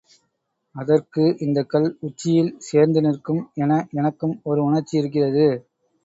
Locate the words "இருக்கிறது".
4.97-5.45